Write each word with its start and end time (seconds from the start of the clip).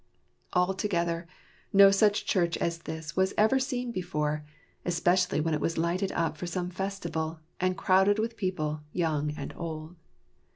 Altogether, 0.53 1.27
no 1.71 1.91
such 1.91 2.25
church 2.25 2.57
as 2.57 2.79
this 2.89 3.15
was 3.15 3.35
ever 3.37 3.59
seen 3.59 3.91
before, 3.91 4.43
especially 4.83 5.39
when 5.39 5.53
it 5.53 5.61
was 5.61 5.77
lighted 5.77 6.11
up 6.13 6.37
for 6.37 6.47
some 6.47 6.71
festival, 6.71 7.39
and 7.59 7.77
crowded 7.77 8.17
with 8.17 8.35
people, 8.35 8.81
young 8.93 9.29
and 9.37 9.53
old. 9.55 9.95